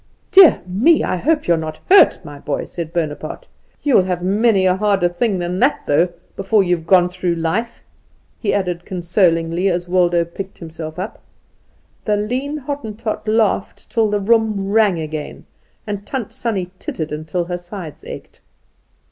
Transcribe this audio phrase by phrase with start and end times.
[0.31, 1.03] "Dear me!
[1.03, 3.47] I hope you are not hurt, my boy," said Bonaparte.
[3.83, 7.83] "You'll have many a harder thing than that though, before you've gone through life,"
[8.39, 11.21] he added consolingly, as Waldo picked himself up.
[12.05, 15.45] The lean Hottentot laughed till the room rang again;
[15.85, 18.41] and Tant Sannie tittered till her sides ached.